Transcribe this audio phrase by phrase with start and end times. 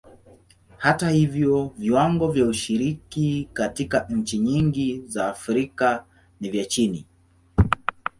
[0.77, 6.05] Hata hivyo, viwango vya ushiriki katika nchi nyingi za Afrika
[6.39, 7.05] ni vya chini.